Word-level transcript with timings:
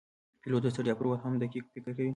پیلوټ 0.41 0.61
د 0.63 0.67
ستړیا 0.73 0.93
پر 0.97 1.05
وخت 1.07 1.23
هم 1.23 1.33
دقیق 1.43 1.63
فکر 1.73 1.89
کوي. 1.97 2.09